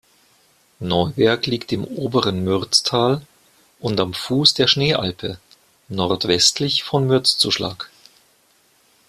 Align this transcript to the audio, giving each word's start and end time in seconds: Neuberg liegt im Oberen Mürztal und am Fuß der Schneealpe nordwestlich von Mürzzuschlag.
Neuberg 0.79 1.45
liegt 1.45 1.71
im 1.71 1.83
Oberen 1.85 2.43
Mürztal 2.43 3.21
und 3.79 3.99
am 3.99 4.15
Fuß 4.15 4.55
der 4.55 4.65
Schneealpe 4.65 5.37
nordwestlich 5.89 6.81
von 6.81 7.05
Mürzzuschlag. 7.05 7.91